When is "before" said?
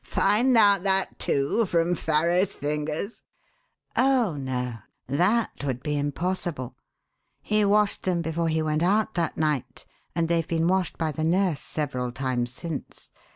8.23-8.47